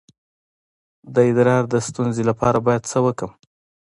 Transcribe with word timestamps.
د 1.13 1.15
ادرار 1.29 1.63
د 1.69 1.75
ستونزې 1.87 2.23
لپاره 2.29 2.57
باید 2.65 2.83
څه 2.91 2.97
وکړم؟ 3.05 3.31